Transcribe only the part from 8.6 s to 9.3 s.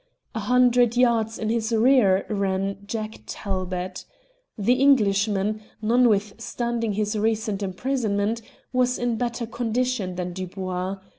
was in